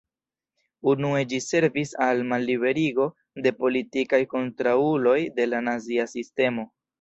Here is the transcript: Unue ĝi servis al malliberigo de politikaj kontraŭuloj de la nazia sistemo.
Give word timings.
Unue 0.93 1.19
ĝi 1.33 1.39
servis 1.47 1.91
al 2.05 2.23
malliberigo 2.31 3.05
de 3.49 3.53
politikaj 3.59 4.21
kontraŭuloj 4.33 5.15
de 5.39 5.47
la 5.53 5.61
nazia 5.69 6.09
sistemo. 6.17 6.67